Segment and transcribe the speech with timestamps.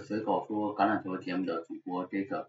[0.00, 2.46] 随口说橄榄球节目的主播 Jason，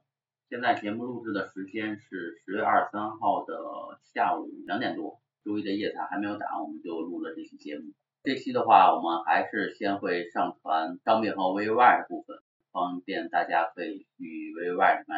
[0.50, 7.92] 现在节目录制的时间是十月二十三号的下午两点多，周一的夜赛还没有打，我们就录了这期节目。
[8.24, 12.38] 这期的话，我们还是先会上传伤病和 VY 的部分，
[12.72, 15.16] 方便大家可以与 VY 选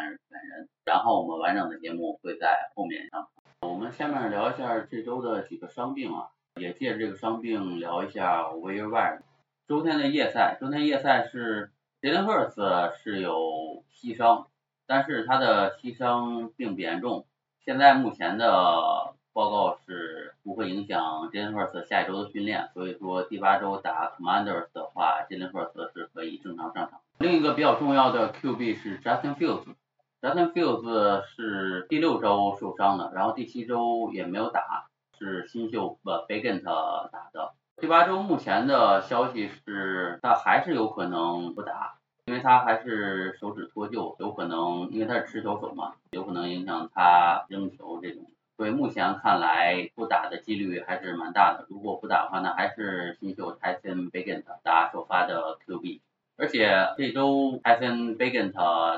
[0.49, 3.27] 人，然后我们完整的节目会在后面上。
[3.61, 9.19] 我们下面聊一下这周的几个伤病啊，也借着这个伤病聊一下 VY。
[9.67, 14.47] 周天的夜赛，周天夜赛是 Jalen Hurts 是有膝伤，
[14.87, 17.27] 但是他的膝伤并不严重。
[17.63, 27.01] 现在目前的报告是不会影响 Jalen Hurts 下一周的训练，所以说第八周打 Commanders 的话，Jalen Hurts 是可以正常上场。
[27.19, 34.87] 另一个比较重要的 QB 是 Justin Fields，Justin Fields 是第六周受伤的，然后第七周也没有打，
[35.19, 37.51] 是新秀呃 Bagent 打的。
[37.77, 48.25] 第八周目前的消息是，他还是有可能不打，因为他还是手指脱臼，有可能因为他是持球手嘛，有可能影响他扔球这种。
[48.57, 51.65] 所以目前看来不打的几率还是蛮大的。
[51.67, 55.99] 如果不打的话，那还是新秀 Tyson Bagent 打首发的 QB，
[56.37, 58.53] 而且这周 Tyson Bagent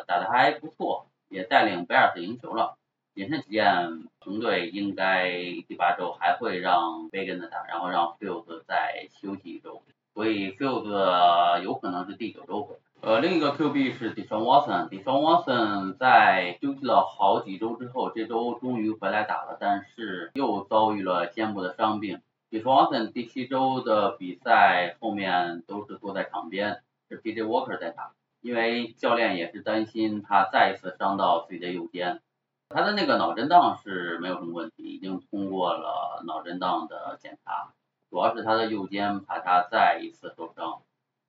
[0.05, 2.75] 打的还不错，也带领 Bears 赢球了。
[3.15, 5.29] 谨慎起见，红队应该
[5.67, 9.81] 第八周还会让贝根的打，然后让 field 再休息一周，
[10.13, 12.75] 所以 field 有可能是第九周回。
[13.05, 14.87] 呃，另一个 QB 是 d e s h a n Watson。
[14.87, 22.21] d e s h a n Watson 在休息了好几周之后，这周终于回来打了，但是又遭遇了肩部的伤病。
[22.49, 32.21] d e s h a n Watson 第七周的比赛后面都是坐在场边，是 PJ Walker 在打，因为教练也是担心他再一次伤到自己的右肩。
[32.69, 37.73] 他的那个脑震荡是没有什么问题，已经通过了脑震荡的检查，
[38.09, 40.79] 主要是他的右肩怕他再一次受伤，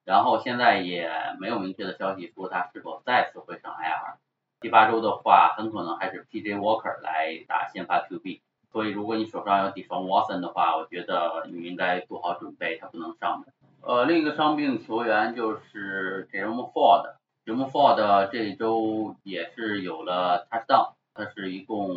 [0.04, 1.10] 然后现在也
[1.40, 4.16] 没有明确的消息说他是否再次会上 IR。
[4.60, 8.40] 第八周的话，很可能还是 PJ Walker 来打先发 QB，
[8.72, 13.44] 所以如果你手上有 d e f o n Watson 的话，我觉得你应该做好准备，他不能上。
[13.82, 20.94] 呃，另一个伤病球员就是 Jerome Ford，Jerome Ford 这周也是有了 touchdown。
[21.12, 21.94] 他是一共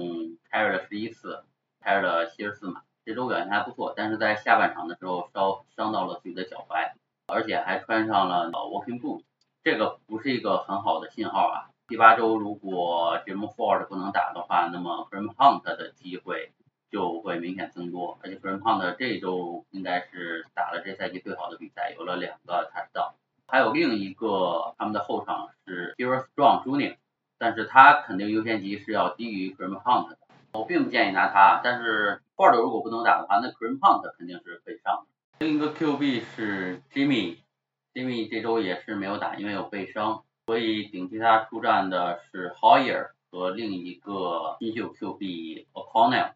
[0.51, 1.43] carry 了十一次
[1.81, 6.91] ，carry 了七十四码，这周表现还不错，但是在下半场的时候烧伤到了自己的脚踝，
[7.27, 9.21] 而且还穿上了 walking boot，
[9.61, 11.69] 这个不是一个很好的信号啊。
[11.89, 16.53] 第八周如果 Jim Ford 不能打的话，那么 Graham Hunt 的机会
[16.89, 23.11] 就会明显增多，而且 Graham Hunt 这周应该是打了这赛季最好的比赛，有了两个 touchdown，
[23.45, 26.95] 还有另一个他们的后场是 h e r o Strong Jr。
[27.39, 30.17] 但是他肯定优先级是要低于 Graham Hunt 的，
[30.53, 31.59] 我并不建议拿他。
[31.63, 35.16] 但是 Ford 如果不能打的话，那 Graham Hunt 肯定是可以上的。
[35.39, 46.31] 另一个 QB 是 Jimmy，Jimmy 这周也是没有打，因为有背伤，所以顶替他出战的是 Hoyer 和另一个新秀 QB O'Connell。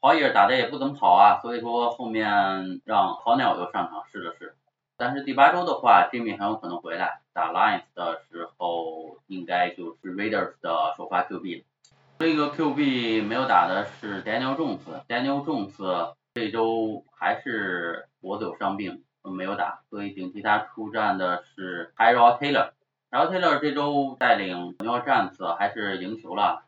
[0.00, 4.54] Hoyer 打的也不怎么好啊，所以说后面让 O'Connell 又上场试了试。
[4.96, 11.64] 但是第八周的话，Jimmy 很有可能回来打 Lions 的时候，应该就是 Raiders 的首发 QB。
[12.20, 22.72] 另一个 QB 没有打的是 Daniel Jones，Daniel Jones 这周还是脖子有伤病，没有打，所以顶替他出战的是 Tyrod Taylor。
[23.10, 26.64] Tyrod Taylor 这周带领牛战子还是赢球了，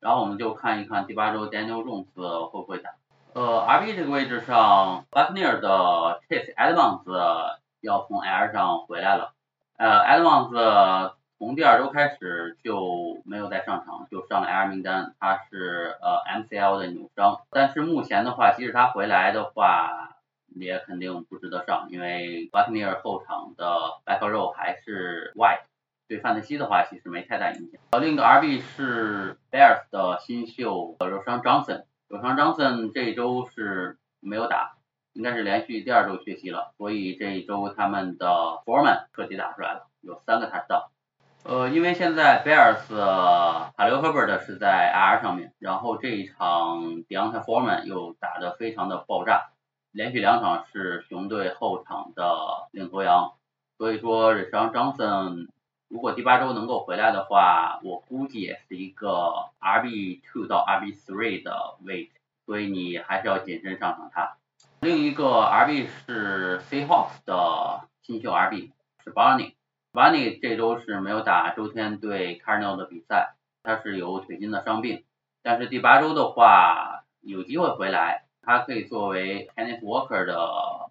[0.00, 2.06] 然后我们就看一看第八周 Daniel Jones
[2.48, 2.90] 会不会打。
[3.34, 7.60] 呃，RB 这个位置上 b u c k n e r 的 Chase Edmonds。
[7.82, 9.32] 要从 L 上回来了，
[9.78, 20.18] 呃，Edmonds 从第二周开始就没有再上场，就上了 L 名单，他是呃 MCL 的扭伤，但是目前的话，即使他回来的话，
[20.54, 23.64] 也肯定不值得上，因为 Buccaneers 后场的
[24.04, 25.62] back row 还是 White，
[26.08, 27.80] 对范特西的话其实没太大影响。
[27.92, 34.76] 呃，另一个 RB 是 Bears 的新秀 Roshan Johnson，Roshan Johnson 这一周是没有打。
[35.14, 38.28] 应该是连续第二周缺席了，所以这一周他们的
[38.64, 40.84] Foreman 彻底打出来了，有三个 touchdown。
[41.42, 42.86] 呃，因为现在 Bears
[43.76, 49.50] 塔留 Herbert 是在 R 上面，然后这一场 Deontay Foreman 又打得非常的爆炸，
[49.90, 53.32] 连续两场是熊队后场的领头羊，
[53.78, 55.48] 所以说 r i c h a r Johnson
[55.88, 62.12] 如果第八周能够回来的话，我估计也是一个 RB two 到 RB three 的位置，
[62.46, 64.36] 所以你还是要谨慎上场他。
[64.80, 68.70] 另一个 RB 是 Seahawks 的新秀 RB
[69.02, 69.54] 是 Barney
[69.92, 73.34] Bunny 这周是没有打周天对 Cardinal 的比赛，
[73.64, 75.02] 他是有腿筋的伤病，
[75.42, 80.38] 但是第八周的话有机会回来，他可以作为 Kenneth Walker 的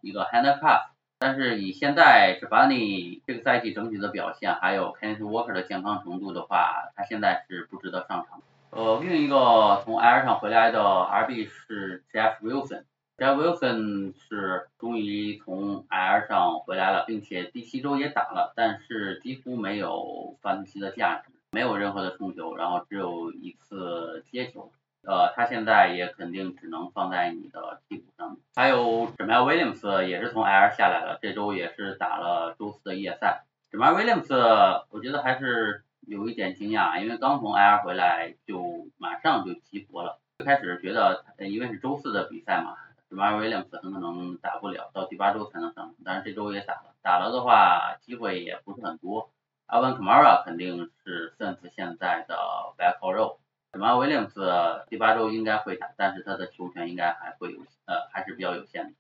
[0.02, 8.42] 一个 handcuff，但是以现在 j a v a n i 这个赛季整体的表现，还有 Kenneth Walker 的健康程度的话，他现在是不值得上场。
[8.72, 12.84] 呃，另一个从 IR 上回来的 RB 是 Jeff Wilson。
[13.20, 24.72] Jeff Wilson 是终于从 IR 上回来了，并且第七周也打了，但是几乎没有反击的价值，没有任何的冲球，然后只有一次接球。
[25.04, 28.40] 呃，他现在也肯定只能放在你的替补上面。
[28.56, 33.44] 还有 Jamal Williams 也是从 IR 下来了，这周也是打了周四的夜赛。
[33.70, 40.20] Jamal Williams 我觉得还是有一点惊讶，因为刚从 IR 回来就马上就激活了。
[40.38, 42.76] 最开始觉得因为是周四的比赛嘛。
[43.10, 49.32] 马尔威廉姆斯很可能打不了，到第八周才能上，但是这周也打了，打了的话机会也不是很多。
[49.66, 52.36] 阿文卡马拉肯定是算是现在的
[52.78, 53.38] back row，
[53.78, 54.52] 马尔威廉姆斯
[54.90, 58.92] 第八周应该会打，但是他的球权应该还会有呃还是比较有限的。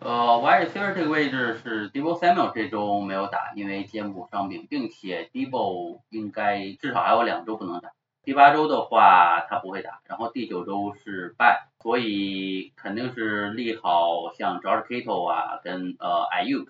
[0.00, 0.10] 呃
[0.42, 7.92] ，wide receiver 这个位置是 Debo Samuel 这周没有打，因为肩部伤病，并且 Debo 应该至少还有两周不能打。
[8.22, 16.68] 第八周的话他不会打，然后第九周是拜，所以肯定是利好像 George Kittle 啊跟呃 Ayuk。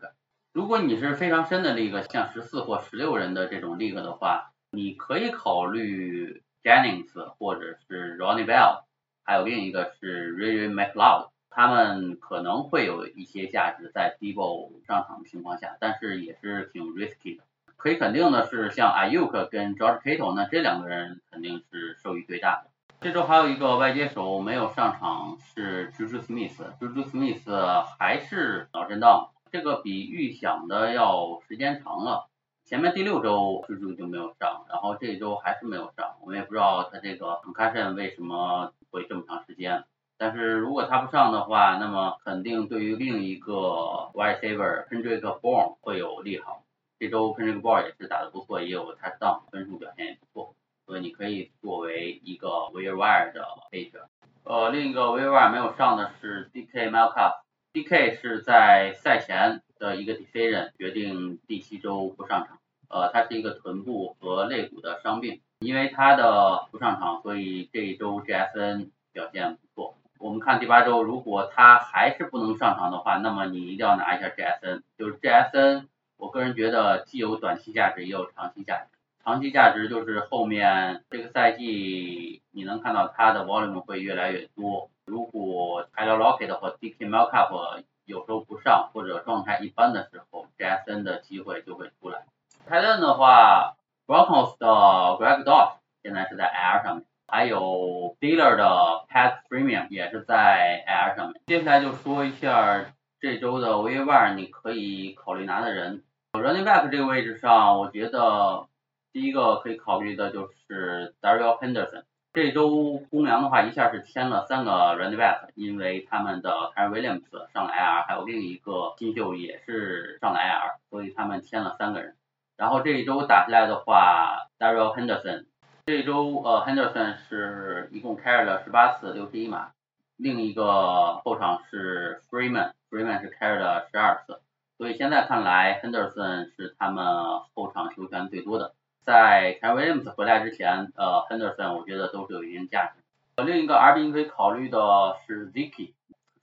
[0.52, 8.82] 如果你是非常深的那个像十四或十六人的这种 league 的话，你可以考虑 Jennings 或者是 Ronnie Bell，
[9.22, 17.44] 还有另一个是 Ray McLeod，他们可能会有一些价值在 Debo 上场的情况下，但是也是挺 risky 的。
[17.76, 22.74] 可以肯定的是，像 Ayuk 跟 George Kittle，那这两个人肯定是受益最大的。
[23.04, 26.56] 这周还有一个外接手没有上场，是 Juju Smith。
[26.80, 32.30] Juju Smith 还是脑震荡，这个比预想的要时间长了。
[32.64, 39.84] 前面第六周 Juju 就没有上，然后这周还是没有上，我们也不知道他这个 concussion 为什么会这么长时间。
[40.16, 46.62] 但是如果他不上的话，那么肯定对于另一个 wide receiver Kendrick Bourne 会有利好。
[46.98, 50.54] 这周跟这个 ball 也是打得不错，也有 touchdown，分数表现也不错，
[50.86, 54.02] 所以你可以作为一个 wire 的配置。
[54.44, 62.58] 呃，另一个 wire 没有上的是 DK Malcolm，DK 是在赛前的一个 decision 决定第七周不上场。
[62.90, 69.96] 呃，他是一个臀部和肋骨的伤病，因为他的不上场，所以这一周 GSN 表现不错。
[70.19, 75.87] 我们看第八周，如果他还是不能上场的话，那么你一定要拿一下 GSN，就是 GSN，。
[76.16, 78.87] 我个人觉得既有短期价值也有长期价值。
[79.25, 84.91] 长期价值就是后面这个赛季你能看到它的 volume 会越来越多。
[85.06, 92.25] 如果 Tyler Lockett 或 DK Metcalf 有时候不上或者状态一般的时候，JSN 的机会就会出来。
[92.67, 93.76] 泰勒的话
[94.06, 101.41] ，Broncos 的 Greg Dodge 现在是在 L 上面，还有 Dealer 的 Pat Premium 也是在 L 上面。
[101.47, 102.87] 接下来就说一下。
[103.21, 106.03] 这周的 v a r 你可以考虑拿的人
[106.35, 108.67] ，running back 这个位置上，我觉得
[109.14, 112.02] 第一个可以考虑的就是 Daryl Henderson。
[112.32, 122.16] 这周公羊的话一下是签了三个 running back，因为他们的 Aaron Williams 上了 IR，还有另一个新秀也是上了 IR，所以他们签了三个人。
[122.56, 125.44] 然后这一周打下来的话，Daryl Henderson
[125.87, 129.70] 这周呃 Henderson 是一共 carry 了十八次，六十一码。
[130.16, 134.40] 另一个后场是 Freeman，Freeman 是 carry 了十二次，
[134.76, 137.06] 所以现在看来 Henderson 是他们
[137.54, 138.75] 后场球权最多的。
[139.04, 143.02] 在 canvas 回来之前，呃，Henderson 我觉得都是有一定价值。
[143.44, 145.92] 另一个 RB 可以考虑的是 Zicky，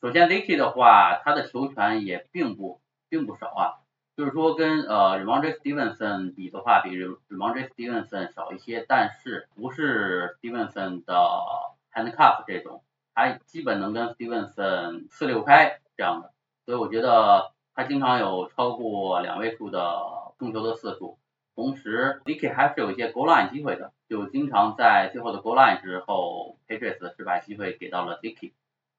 [0.01, 3.79] 首先 Zicky 的话，他的球权也并不并不少啊，
[4.17, 7.53] 就是说跟呃 r e m o n d r e Stevenson 比的话，比 r e m o n
[7.55, 11.13] d r e Stevenson 少一些，但是不是 Stevenson 的
[11.93, 12.83] handcuff 这种。
[13.13, 16.31] 他基本能跟 Stevenson 四六开这样的，
[16.65, 21.17] 所以我觉得他经常有超过两位数的控球的次数，
[21.55, 28.51] 同时 DK 还是有一些 goal line 机会的，就经常在最后的 goal line 之后，Patriots 是把机会给到了 Dicky，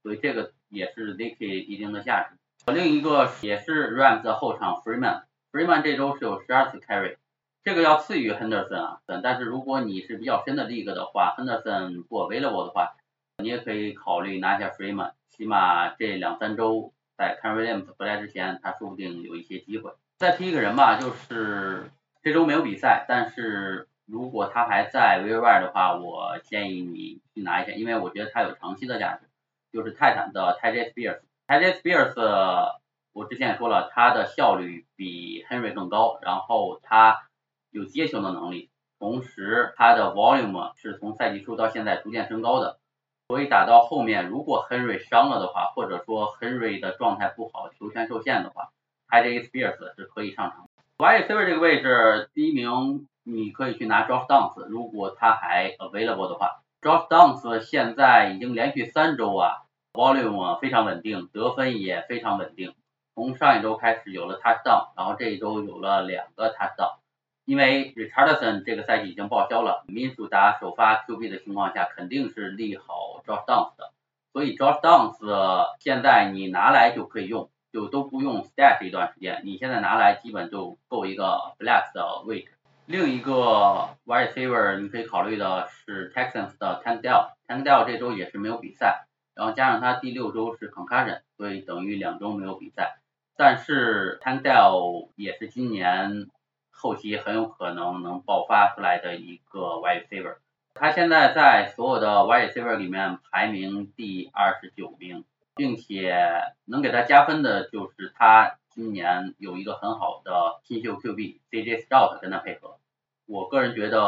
[0.03, 2.73] 所以这个也是 Dicky 一定的价值。
[2.73, 7.17] 另一个也是 Rams 的后场 Freeman，Freeman 这周是有十二次 carry，
[7.65, 12.95] 这个要次于 Henderson 啊，但是如果你是比较深的 league 的话，Henderson 不 available 的话。
[13.39, 19.91] 你也可以考虑拿下 Freeman，起码这两三周在 Karen Williams 回来之前，他说不定有一些机会。
[20.19, 21.91] 再提一个人吧，就是
[22.23, 29.29] 这周没有比赛，但是如果他还在 v i v e r 的话，我建议你去拿一下，因为我觉得他有长期的价值。
[29.73, 31.21] 就是泰坦的 t y Spears。
[31.49, 32.15] t y j Spears，
[33.13, 37.23] 我之前也说了，他的效率比 Henry 更高，然后他
[37.71, 42.79] 有接球的能力，同时他的 volume 是从赛季初到现在逐渐升高的。
[43.27, 48.73] 所以打到后面，如果 Henry 伤了的话，或者说 Henry 的状态不好，球权受限的话
[49.09, 50.69] ，，IJ Spears 是可以上场。
[50.99, 56.63] YC 这个位置，第一名你可以去拿 Josh Downs，如果他还 available 的话。
[56.81, 62.75] Josh Downs 现在已经连续三周啊，volume 非常稳定，得分也非常稳定。
[63.15, 66.97] 从上一周开始有了 touchdown，然后这一周有了两个 touchdown。
[67.45, 73.93] 因为 Richardson 这个赛季已经报销了，民主达首发 QB 的情况下，肯定是利好 Josh Downs 的。
[74.33, 75.17] 所以 Josh Downs
[75.79, 82.53] 现在你拿来就可以用，就都不用 stash 一段时间，你现在拿来基本就够一个 flex 的位置。
[82.87, 92.99] 另一个 wide receiver 你可以考虑的是 Texans 的 Tank Dell，Tank Dell 这周也是没有比赛，然后加上他第六周是 concussion，所以等于两周没有比赛。
[93.37, 96.29] 但是 Tank Dell 也是今年。
[96.75, 100.39] 后期很有可能能爆发出来的一个 wide receiver，
[100.75, 106.17] 他现在在所有的 wide receiver 里面排名第二十九名，并且
[106.65, 112.79] 能给他加分的就是他今年有一个很好的新秀 QB CJ Stroud 跟他配合。
[113.27, 114.01] 我个人觉得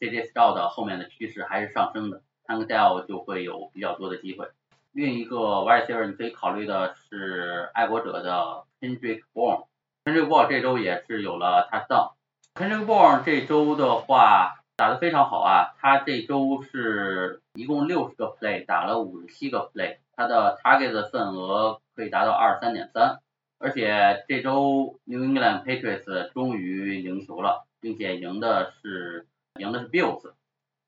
[0.00, 4.48] CJ Stroud 后面的趋势还是上升的，Tank Dell 就会有比较多的机会。
[4.92, 9.66] 另一个 w i s e r 你可以考虑的是爱国者的 Kendrick Bourne。
[10.04, 12.12] Kendrick Bourne 这周也是有了 touchdown。
[12.54, 23.20] Kendrick Bourne 这周的话打得非常好啊，他这周是一共六十个 play，打了五十七个 play，它的 target 的份额可以达到二十三点三，
[23.60, 29.28] 而且这周 New England Patriots 终于赢球了，并且赢的是
[29.60, 30.32] 赢的是 Bills，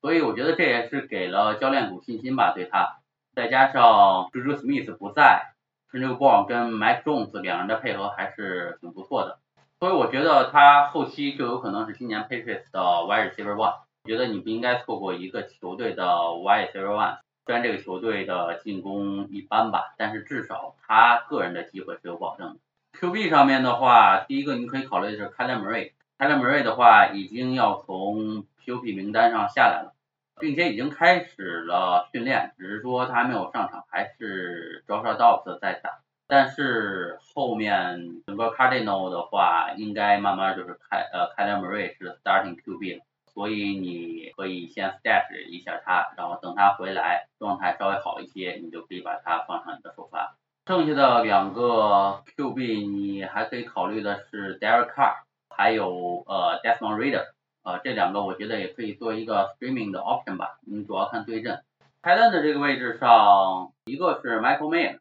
[0.01, 2.97] 所以我觉得这也是给了教练组信心吧，对他，
[3.33, 5.53] 再加上 j u Smith 不在
[5.93, 9.39] t r e b o r n 跟 Mike Jones 两人的配合还是挺不错的，
[9.79, 17.19] 所以我觉得他后期就有可能是今年 Patriots 的 Wide Receiver One，觉得你不应该错过一个球队的 Wide Receiver One。
[17.47, 22.61] 虽然这个球队的进攻一般吧，但是至少他个人的机会是有保证的。
[22.99, 25.93] QB 上面的话，第一个你可以考虑的是 Kyler Murray。
[26.19, 29.95] Kyler Murray 的话已经要从 PUP 名单上下来了，
[30.39, 36.01] 并且已经开始了训练，只是说他还没有上场，还是 Joshua Dobbs 在打。
[36.27, 50.37] 但是后面整个 Cardinal 的话，应该慢慢就是开呃开 m 瑞是 starting QB 了，所以你可以先 stash 一下它，然后等它回来状态稍微好一些，你就可以把它放上你的首发。
[50.67, 55.15] 剩下的两个 QB 你还可以考虑的是 Derek Carr，
[55.49, 57.25] 还有呃 Desmond Reader，
[57.65, 61.63] 呃这两个我觉得也可以做一个 streaming 的 option 吧，你主要看对阵。
[62.03, 64.99] 开单的这个位置上，一个是 Michael Mayer。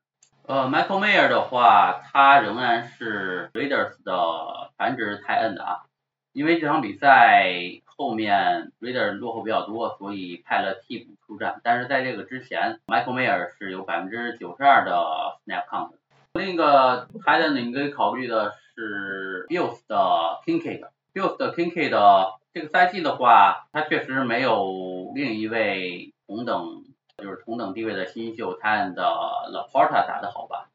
[0.48, 5.86] 呃，Michael Mayer 的话，他仍然是 Raiders 的繁殖泰恩的啊，
[6.34, 7.54] 因为这场比赛
[8.00, 11.60] 后面 Raider 落后比较多，所以派了替补出战。
[11.66, 15.92] 但是在这个之前，Michael Mayer 是有百分之九十二的 snap count。
[16.32, 22.38] 另一个泰恩呢，你可以考虑的是 Bills 的 k i n k a d b i l l s 的 Kincaid
[22.54, 26.86] 这个赛季的话，他确实没有另一位同等。
[27.22, 29.04] 就是同等地位的新秀 t a n 的
[29.52, 30.70] Laporta 打得好吧，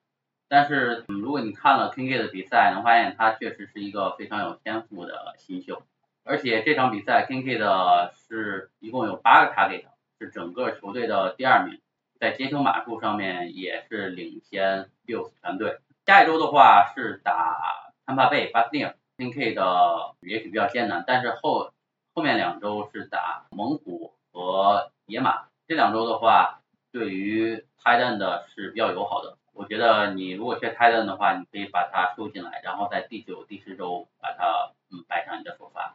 [0.46, 5.80] 但是如果你看了 k i n k a d 的比赛，能发现他确实是一个非常有天赋的新秀，
[6.24, 9.84] 而且这场比赛 k i n k 的是一共有八个 target，
[10.18, 11.80] 是整个球队的第二名，
[12.18, 15.78] 在接球码数上面也是领先 Bills 团队。
[16.06, 21.72] 下一周的话是打 Tampa Bay Buccaneers，Kincaid 也许比较艰难，但是后
[22.14, 25.48] 后面两周是打猛虎和野马。
[25.68, 29.36] 这两周的话，对于 Titan 的是比较友好的。
[29.52, 35.94] 我觉得你如果缺 Titan 的话，你可以把它收进来，然后在第九、第十周把它嗯摆上你的首发。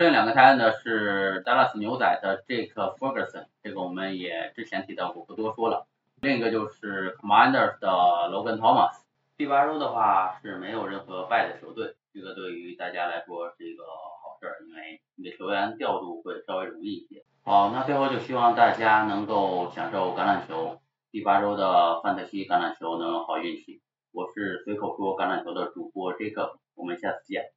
[0.00, 5.86] 剩下两个 Titan 的是 Dallas 牛仔的 Jake Ferguson，这个我们也之前提到过，不多说了。
[6.22, 7.86] 另一个就是 Commanders 的
[8.32, 9.02] Logan Thomas。
[9.36, 17.22] 第八周的话是没有任何败的球队，这个对于大家来说是一个好事，因为你的球员调度会稍微容易一些。
[17.44, 20.80] 好，那最后就希望大家能够享受橄榄球，
[21.12, 23.82] 第八周的范特西橄榄球能有好运气。
[24.12, 27.52] 我是随口说橄榄球的主播 Jacob，我们下次见。